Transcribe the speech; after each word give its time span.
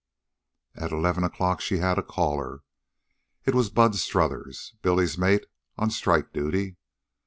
At 0.73 0.91
eleven 0.91 1.23
o'clock 1.23 1.61
she 1.61 1.77
had 1.77 1.99
a 1.99 2.01
caller. 2.01 2.61
It 3.45 3.53
was 3.53 3.69
Bud 3.69 3.93
Strothers, 3.95 4.73
Billy's 4.81 5.15
mate 5.15 5.45
on 5.77 5.91
strike 5.91 6.33
duty. 6.33 6.77